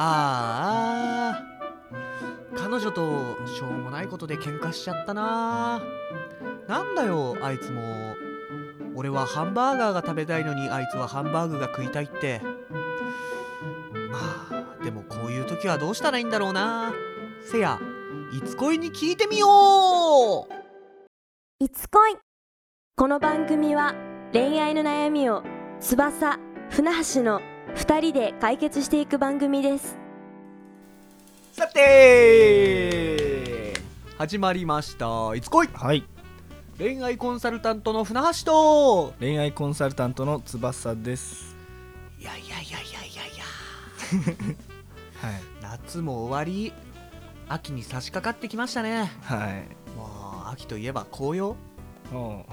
[0.00, 5.82] あー彼女としょうもないことで喧嘩しちゃったな。
[6.68, 7.82] なんだよあいつも。
[8.94, 12.40] 俺はハンバーガーが食べたいのにあいつはハンバーグが食いたいって。
[14.10, 14.18] ま
[14.80, 16.92] あでもこういう時はどうしたらいいんだろうな。
[17.50, 17.80] せや
[18.32, 19.48] いつ恋に聞いてみよ
[20.48, 21.64] う。
[21.64, 22.16] いつ恋。
[22.96, 23.94] この番組は
[24.32, 25.42] 恋愛の悩みを
[25.80, 26.38] 翼
[26.70, 27.40] 船橋の
[27.76, 29.96] 2人で解決していく番組です。
[31.52, 33.74] さて！
[34.16, 35.34] 始まりました。
[35.34, 36.04] いつ恋はい。
[36.78, 39.14] 恋愛コンサルタントの船橋と。
[39.20, 41.56] 恋愛コンサルタントの翼です。
[42.20, 43.44] いやいやいやいやいやいや。
[45.28, 45.40] はい。
[45.62, 46.72] 夏も終わり。
[47.48, 49.10] 秋に差し掛かってきましたね。
[49.22, 49.66] はい。
[49.96, 51.56] もう秋といえば紅葉。
[52.12, 52.44] おは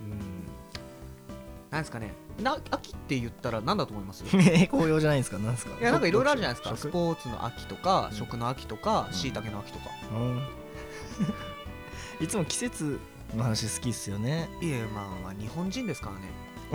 [0.00, 0.18] うん。
[1.70, 2.12] なんですかね
[2.42, 4.24] な秋って言ったら何だと思います？
[4.68, 5.38] 紅葉じゃないんですか。
[5.38, 5.72] なんですか。
[5.80, 6.76] やなんかいろいろあるじゃないですか。
[6.76, 9.14] ス食ポーツの秋とかうん食の秋とかうん。
[9.14, 9.90] しいたけの秋とか。
[10.12, 10.42] うん。
[12.24, 12.98] いつも季節
[13.36, 14.48] の話好きっすよね。
[14.60, 16.22] いえまあまあ日本人ですからね。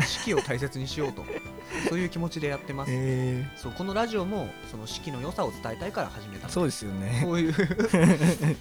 [0.06, 1.26] 四季を大切にしようと。
[1.90, 2.92] そういう気持ちでやってます。
[2.94, 3.46] え。
[3.58, 7.22] そうこのラジオもその四季の良さを伝えたいから始めたー、そうですよね。
[7.26, 7.54] こういう。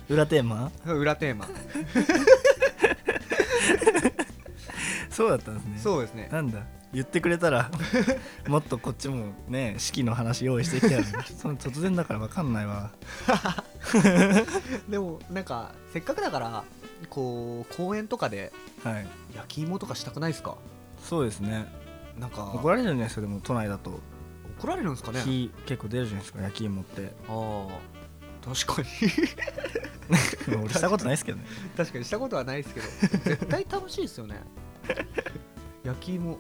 [0.09, 0.73] 裏テーマ？
[0.85, 1.49] 裏テーマ。
[5.11, 5.79] そうだったんですね。
[5.83, 6.29] そうですね。
[6.33, 6.61] なんだ？
[6.93, 7.71] 言ってくれたら
[8.49, 12.91] もっとこっちもね式の話用意してきたのにその突然だから分かんないわ。
[14.89, 16.65] でもなんかせっかくだから
[17.11, 19.07] こう公園とかではい。
[19.35, 20.57] 焼き芋とかしたくないですか？
[21.05, 21.67] そうですね。
[22.19, 24.01] なんか怒られるんじゃないですかでも都内だと。
[24.59, 25.21] 怒られるんですかね？
[25.21, 27.13] 火結構出るじゃないですか焼き芋って。
[27.29, 27.67] あ
[28.49, 28.89] あ確かに。
[30.65, 31.45] 俺したことないですけどね。
[31.77, 32.87] 確かにしたことはないですけど
[33.37, 34.41] 絶対楽しいですよね。
[35.85, 36.39] 焼き芋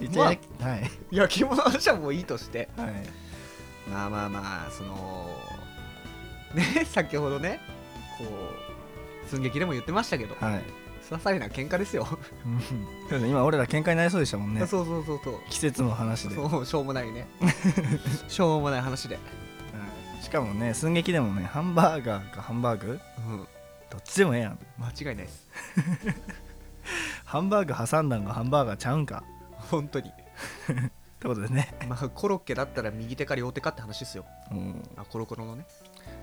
[0.00, 0.90] 一応焼きはい。
[1.10, 2.68] 焼き芋の話はもういいとして。
[2.76, 2.92] はい。
[3.90, 5.28] まあまあまあその
[6.54, 7.60] ね 先ほどね
[8.18, 10.62] こう寸劇でも言ってましたけどはい。
[11.08, 12.04] 些細な喧嘩ですよ、
[13.10, 13.30] うん。
[13.30, 14.66] 今俺ら喧嘩になりそうでしたもんね。
[14.66, 15.34] そうそうそうそう。
[15.48, 17.28] 季節の話で、はそうしょうもないね。
[18.26, 19.18] しょうもない話で、い。
[20.24, 22.98] しかもね寸劇でもねハンバーガーかハンバーグ？
[23.18, 23.46] うん、
[23.88, 24.58] どっちでもええやん。
[24.80, 25.46] 間違いないです。
[27.24, 29.22] ハンバーグ挟んだんがハンバーガーちゃうんか
[29.70, 30.08] 本当に。
[30.08, 30.12] っ
[31.18, 34.24] てことでね、まあコロッケだったら右手か両手かって話ですよ。
[34.50, 35.66] うん、あコロコロのね。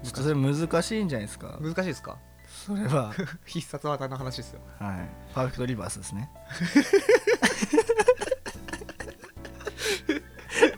[0.04, 1.58] ちょっとそれ難しいんじゃないですか？
[1.62, 2.18] 難しいですか？
[2.48, 3.14] それは。
[3.46, 4.62] 必殺技の話ですよ。
[4.80, 5.10] はい。
[5.34, 6.30] パーフェクトリバースですね。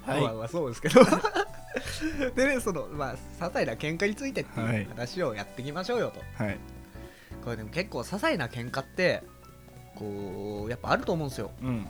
[0.05, 1.01] はい、まあまあそうですけど。
[2.35, 6.57] でねそのまあ些細な喧嘩についてってはいいう話をやっていきましょうよと、はい。
[7.43, 9.23] これでも結構些細な喧嘩って
[9.95, 11.51] こうやっぱあると思うんですよ。
[11.61, 11.87] うん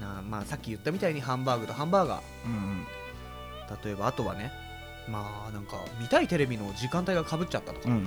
[0.00, 2.86] なまあさっき言ったみたいにハンバーグとハンバーガうんうん。
[3.68, 4.52] ー例えばあとはね
[5.08, 8.02] まあなんか見たいテレビの時間帯がかぶっちゃったとか、うんうん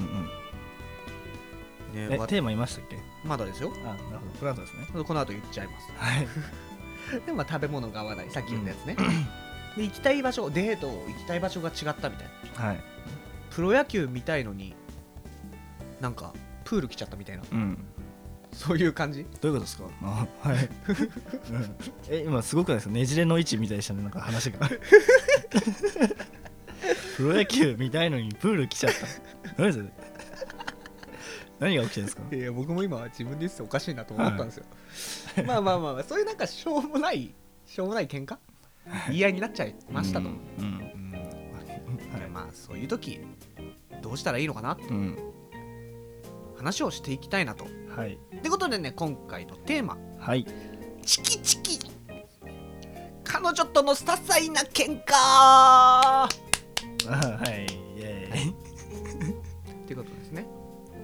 [1.95, 2.09] うん。
[2.09, 2.97] ねわえテーマ言いましたっけ？
[3.25, 3.71] まだですよ。
[3.83, 4.31] あなるほど。
[4.39, 5.03] この後ですね。
[5.03, 5.91] この後言っちゃいます。
[5.97, 6.27] はい。
[7.25, 8.29] でまあ食べ物が合わない。
[8.31, 8.95] さっき言ったやつね、
[9.75, 12.65] で行きたい場所デート行きたい場所が違ったみたいな。
[12.67, 12.79] はい。
[13.49, 14.75] プロ野球見たいのに
[15.99, 17.43] なんかプール来ちゃったみたいな。
[17.51, 17.85] うん
[18.53, 19.25] そういう感じ？
[19.41, 19.83] どういうことですか？
[20.03, 21.75] あ はい、うん。
[22.09, 22.93] え今すごくないですか？
[22.93, 24.59] ねじれの位置みたいでしたねなんか話が。
[27.17, 29.61] プロ野球見たいのにプール来ちゃった。
[29.63, 29.85] 何それ？
[31.59, 32.23] 何が起きてるんですか？
[32.35, 34.65] いや僕も今自分で言ってておかしいなと思ったんですよ、
[35.45, 37.33] まあまあまあまあそういうなんかしょうもない
[37.65, 38.37] しょうもない喧嘩？
[39.09, 40.77] 言い合いになっちゃいましたと、うんうん
[42.19, 43.21] はいまあそういう時
[44.01, 45.17] どうしたらいいのかなってうん。
[46.57, 47.65] 話をしていきたいなと
[47.95, 48.17] はい。
[48.35, 49.97] ってことでね今回のテーマ。
[50.19, 50.45] はい
[51.05, 51.91] 「チキチキ。
[53.23, 55.13] 彼女との些細な喧嘩。
[55.13, 56.27] あ
[57.07, 57.65] はい。
[57.97, 58.51] イエーイ。
[59.83, 60.45] ってことですね。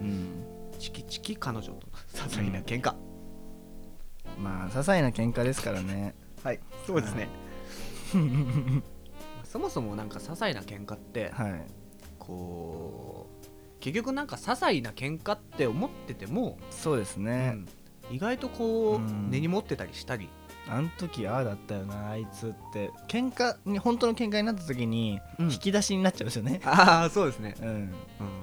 [0.01, 0.43] うん。
[0.79, 1.79] チキチキ彼女との
[2.13, 2.93] 些細な喧嘩、
[4.37, 6.15] まあ些細な喧嘩ですからね。
[6.43, 6.59] はい。
[6.85, 7.27] そうですね。
[9.43, 11.65] そもそもなんか些細な喧嘩ってはい。
[12.19, 13.36] こう
[13.79, 17.67] 結局なんか些細な喧嘩って思ってても、そうですね、うん
[18.09, 19.29] 意外とこう、うん。
[19.29, 20.29] 根に持ってたりしたり。
[20.69, 22.91] あの時ああだったよなあいつって。
[23.07, 25.51] 喧嘩に本当の喧嘩になった時にうん。
[25.51, 27.55] 引き出しになっちゃうんですよね、ああそうですね。
[27.61, 27.91] うん、うん。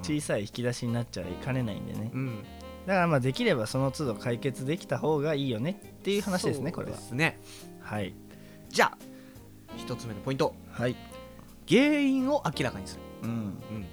[0.02, 2.10] 小さい引き出しになっちゃいかねないんでね。
[2.12, 2.44] うん。
[2.86, 6.96] だからまあできればその都度解決できた方がいいよねっていう話ですねこれは。
[6.96, 7.40] ですね。
[7.80, 8.14] はい。
[8.68, 8.98] じゃあ
[9.76, 10.54] 一つ目のポイント。
[10.70, 10.96] はい。
[11.66, 13.30] 原因を明らかにする、うん。
[13.30, 13.86] うん、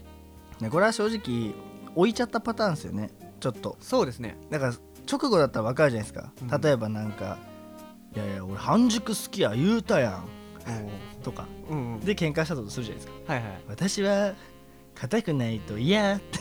[0.61, 1.53] ねこれは正直
[1.95, 3.09] 置いちゃったパターンですよね。
[3.39, 3.77] ちょっと。
[3.81, 4.37] そうですね。
[4.49, 4.73] だから
[5.11, 6.61] 直後だったら分かるじゃないですか、うん。
[6.61, 7.37] 例えばなんか
[8.15, 10.25] 「いやいや俺半熟好きや言うたやん」
[11.23, 11.47] とか。
[11.69, 11.99] うんうん。
[12.01, 13.33] で喧嘩したとするじゃないですか。
[13.33, 13.61] はいはい。
[13.67, 14.33] 私は
[14.95, 16.39] 硬くないと嫌って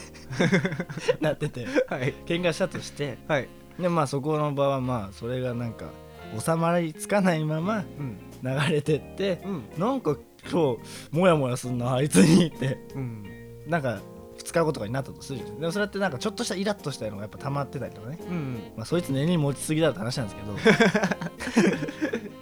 [1.19, 2.13] なっててはい。
[2.25, 3.17] 喧嘩したとして。
[3.27, 3.49] はい。
[3.79, 5.85] でまあそこの場はまあそれがなんか
[6.39, 8.17] 収まりつかないままうん。
[8.43, 9.63] 流れてってうん。
[9.77, 10.15] なんか
[10.49, 10.79] 今日
[11.11, 12.77] モヤモヤすんなあいつにって。
[12.95, 13.25] うん。
[13.67, 14.01] なんか
[14.43, 15.59] 使うことかになったとするじゃん。
[15.59, 18.19] でもそれってなんかちょっとしたイラッとしたのがやっぱ溜まってたりとかね。
[18.29, 20.53] うんまあそいつ根に持ちすぎだって話なんですけど。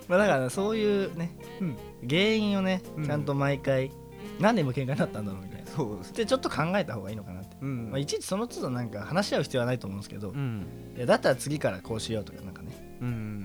[0.07, 1.77] まあだから、ね、そういうね、うん。
[2.07, 3.05] 原因をねうん。
[3.05, 3.91] ちゃんと毎回、
[4.39, 5.67] なんで今喧嘩になったんだろうみたいな。
[5.69, 7.89] そうですでちょっと考えた方がいいのかなって、うん。
[7.91, 10.65] まあ、いちいちその都度なんか話し合う必要はないと思うんですけど、うん。
[10.97, 12.97] いやだったら次からこうしようとかなんかね。
[13.01, 13.41] うん。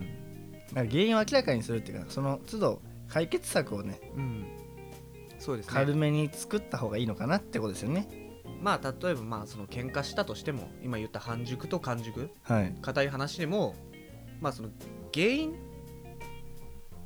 [0.72, 4.46] なんか原因を明らかにするっていうかその都度解決策をねうん。
[5.38, 5.72] そうですね。
[5.74, 8.08] 軽めに作った方がいいのかなってことですよね
[8.64, 12.74] まあ例えばまあその喧嘩したとしても今言った半熟と完熟はい。
[12.80, 13.74] 硬い話でも
[14.40, 14.70] まあその
[15.12, 15.54] 原因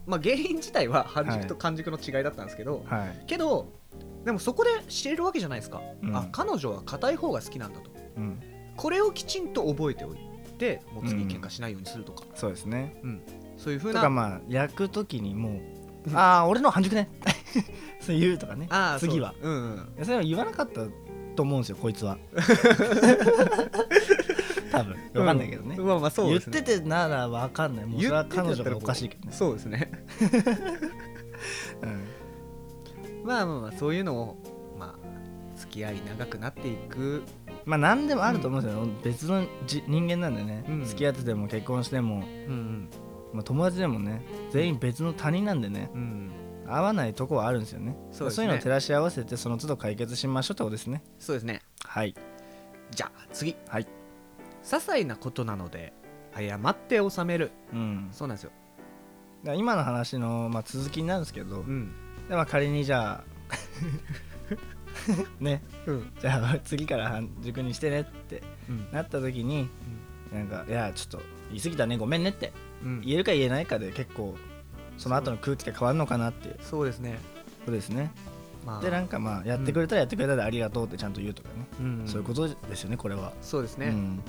[0.07, 3.73] まあ原因自体は半熟と完熟の違いだったんですけど、はい、けど
[4.25, 6.17] でもそこで知れるわけじゃないですか、うん。
[6.17, 7.91] あ彼女は硬い方が好きなんだと。
[8.17, 8.41] うん、
[8.77, 10.19] これをきちんと覚えておい
[10.59, 12.95] てもう次喧嘩しないようにするとか、そうですね。
[13.57, 15.61] そういうふうなとかまあ焼く時にも
[16.07, 17.11] うああ俺の半熟ね。
[18.01, 18.69] そう言うとかね。
[18.71, 19.35] ああ次は。
[19.43, 19.77] そううんうん。
[19.97, 20.83] いやそれは言わなかった
[21.39, 22.19] と思うんですよこいつは。
[24.73, 24.97] 多分。
[25.15, 25.87] わかんないけどね、うん。
[25.87, 27.87] まあまあそう言っててならわかんない。
[27.87, 29.33] もうそれは彼女がおかしいけどね。
[29.33, 29.93] そうですね。
[31.83, 33.25] うん。
[33.25, 34.37] まあまあまあそういうのを
[34.77, 37.23] まあ付き合い長くなっていく。
[37.65, 40.85] まあ何でもあると思うんですよ、別のじ人間なんでね、うん。
[40.85, 42.17] 付き合ってても結婚しても、
[42.49, 42.89] うん
[43.33, 44.23] まあ、友達でもね。
[44.51, 45.89] 全員別の他人なんでね。
[45.95, 46.31] うんうん
[46.69, 47.97] 合わないとこはあるんですよね。
[48.13, 48.47] そうですね。
[48.47, 51.03] いうのを照らし合わせてその都度解決しましょうってことですね。
[51.19, 51.63] そうですね。
[51.85, 52.15] はい。
[52.91, 53.57] じゃあ次。
[53.69, 53.85] はい。
[53.85, 53.87] 些
[54.65, 55.93] 細なことなので
[56.37, 57.51] 謝って収める。
[57.73, 58.09] うん。
[58.13, 58.51] そうなんですよ。
[59.43, 61.93] だから今の話の、まあ、続きになるんですけど、うん。
[62.29, 63.25] でまあ、仮にじゃあ
[65.41, 65.63] ね。
[65.87, 66.13] うん。
[66.21, 68.89] じゃあ次から半熟にしてねってうん。
[68.93, 69.69] なった時に
[70.33, 73.01] なんかいやちょっと言い過ぎたねごめんねってうん。
[73.01, 74.37] 言えるか言えないかで結構
[74.99, 76.49] その後の空気が変わるのかなって。
[76.49, 77.19] いうそうですね。
[77.61, 78.11] ことですね。
[78.67, 78.81] まあ。
[78.83, 82.03] でなんかまあやってくれたらやってくれたでありがとうってちゃんと言うとかね、うん。
[82.07, 83.33] そういうことですよねこれは。
[83.41, 84.23] そうですね、うん、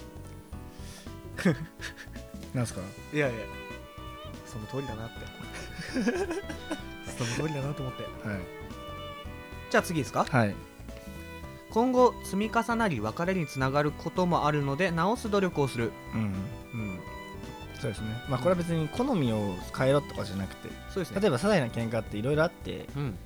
[2.53, 2.81] なんすか？
[3.13, 3.39] いやいや。
[4.45, 5.15] その通りだなって。
[7.17, 8.03] その通りだなと思って。
[8.27, 8.39] はい。
[9.69, 10.25] じゃあ次ですか？
[10.29, 10.55] はい。
[11.71, 15.91] 今後積み重なり別れにつながることもあるので直す努力をする。
[16.15, 16.21] うん。
[16.21, 16.88] うん
[17.79, 18.07] そうですね。
[18.27, 21.21] まあこれは別に好みを変えろとかじゃなくてそうですね。
[21.21, 23.17] 例えば些細な喧嘩っていろいろあってうん。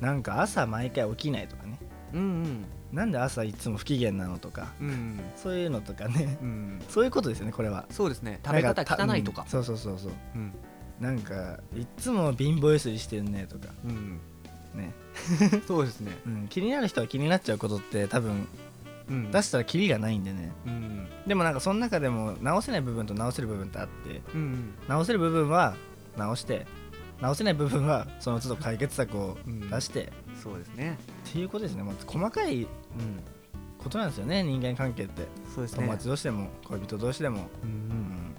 [0.00, 1.78] なんか朝毎回起きないとかね。
[2.14, 2.64] うんうん。
[2.92, 6.38] なんで朝いつも不機嫌なのとかうんそういうのとかね。
[6.40, 6.82] うん。
[6.88, 7.86] そういうことですよねこれは。
[7.90, 8.40] そうですね。
[8.44, 9.42] 食べ方汚いとか。
[9.42, 10.12] うんそうそうそうそう。
[10.34, 10.52] うん。
[11.00, 13.72] なんかいっつも貧乏ゆすりしてんねとか。
[13.84, 14.20] うん。
[14.74, 14.92] ね、
[15.66, 16.12] そうですね。
[16.26, 18.46] うん、気になる人は気になっちゃうことって多分
[19.08, 19.30] うん。
[19.30, 20.52] 出したらキリがないんでね。
[20.66, 25.76] うんでもなんかその中でも直せない部分と直せる部分ってあってうん直せる部分は
[26.16, 26.66] 直して
[27.20, 29.68] 直せない部分はその都度解決策をうん。
[29.68, 30.98] 出して、そうですね。
[31.28, 32.68] っていうことですね、まあ、細かいうん
[33.78, 35.26] ことなんですよね人間関係って。
[35.54, 35.80] そうですね。
[35.82, 37.78] 友達同士でも恋人同士でも、うんううん
[38.32, 38.36] ん、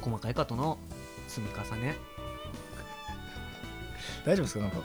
[0.00, 0.78] 細かいことの
[1.28, 1.96] 積み重ね。
[4.26, 4.60] 大丈夫ですか？
[4.60, 4.76] なんか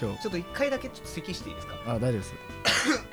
[0.00, 0.22] 今日。
[0.22, 1.74] ちょっと一回だけちょっと咳していいですか？
[1.86, 2.34] あ大丈夫です、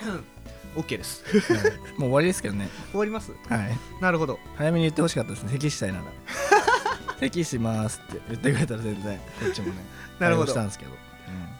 [0.78, 1.24] OK です。
[1.54, 2.70] はいもう終わりですけどね。
[2.92, 3.32] 終わります？
[3.50, 3.78] はい。
[4.02, 4.40] なるほど。
[4.56, 5.50] 早めに言ってほしかったですね。
[5.52, 6.06] 咳したいなら。
[7.20, 9.74] 咳しますって言ってくれたら全然こっちもね
[10.20, 10.52] なるほど。
[10.52, 10.92] したんですけど、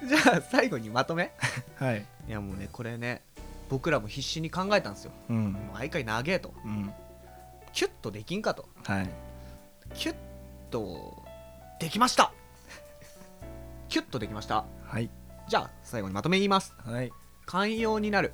[0.08, 1.34] じゃあ最後にまとめ。
[1.80, 2.06] うん、はい。
[2.28, 3.24] いやもうねこれね
[3.70, 5.12] 僕らも必死に考えたんですよ。
[5.30, 5.54] うん。
[5.54, 6.54] もう毎回長えと。
[6.64, 6.92] うん。
[7.74, 8.68] キュッとできんかと。
[8.86, 9.10] はい。
[9.94, 10.16] キュッ
[10.70, 11.24] と
[11.80, 12.32] できました。
[13.90, 14.66] キュッとできました。
[14.86, 15.10] はい。
[15.48, 16.74] じゃあ最後にまとめ言います。
[16.86, 17.12] はい
[17.48, 18.34] 寛容になる。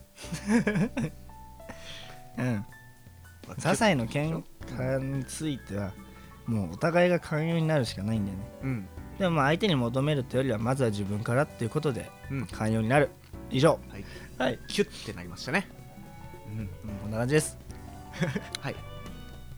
[2.37, 2.65] うん。
[3.57, 5.91] 些細の喧嘩については
[6.47, 8.43] もうお互いが寛容になるしかないんだよね。
[8.63, 8.87] うん。
[9.19, 12.47] でもまあ相手に求めるというよりはまずは自分からっていうことでうん。
[12.47, 13.11] 寛容になる。
[13.51, 13.79] 以上。
[13.89, 14.05] はい。
[14.39, 15.69] はい、キュッてなりましたね。
[16.51, 16.59] うん。
[16.59, 16.69] うん、
[17.03, 17.59] こんな感じです。
[18.59, 18.75] はい。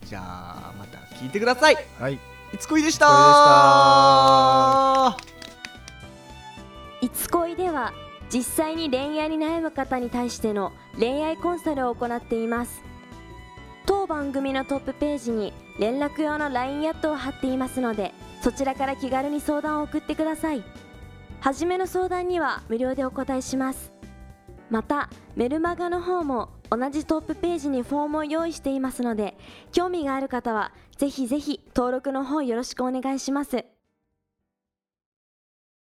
[0.04, 1.78] じゃあまた聞いてください。
[1.98, 2.20] はい。
[2.54, 3.06] いつこいでした
[7.02, 7.94] いつこいつ恋では
[8.34, 12.82] 実際に恋愛に悩む方に対しての恋愛コンサルを行っています。
[13.86, 20.64] 当番組のトップページに連絡用の LINE アットを貼っていますのでそちらから気軽に相談を送ってください。
[21.42, 23.94] 初めの相談には無料でお答えします。
[24.70, 29.38] またメルマガの方も同じトップページにフォームを用意していますので
[29.72, 33.66] 興味がある方はぜひぜひ登録の方よろしくお願いします。